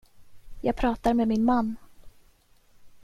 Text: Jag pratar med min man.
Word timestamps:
Jag 0.61 0.75
pratar 0.75 1.13
med 1.13 1.27
min 1.27 1.43
man. 1.43 1.75